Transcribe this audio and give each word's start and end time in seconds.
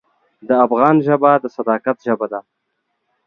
د 0.47 0.49
افغان 0.65 0.95
ژبه 1.07 1.31
د 1.39 1.45
صداقت 1.55 1.97
ژبه 2.07 2.27
ده. 2.31 2.39